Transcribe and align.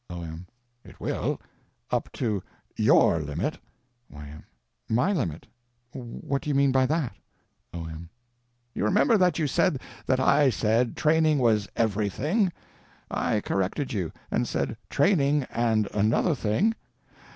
O.M. 0.09 0.47
It 0.83 0.99
will. 0.99 1.39
Up 1.91 2.11
to 2.13 2.41
_your 2.75 3.23
_limit. 3.23 3.57
Y.M. 4.09 4.45
My 4.89 5.13
limit? 5.13 5.45
What 5.93 6.41
do 6.41 6.49
you 6.49 6.55
mean 6.55 6.71
by 6.71 6.87
that? 6.87 7.15
O.M. 7.71 8.09
You 8.73 8.83
remember 8.83 9.15
that 9.19 9.37
you 9.37 9.45
said 9.45 9.79
that 10.07 10.19
I 10.19 10.49
said 10.49 10.97
training 10.97 11.37
was 11.37 11.67
everything. 11.75 12.51
I 13.11 13.41
corrected 13.41 13.93
you, 13.93 14.11
and 14.31 14.47
said 14.47 14.75
"training 14.89 15.43
and 15.51 15.85
_another 15.89 16.33
_thing." 16.35 16.73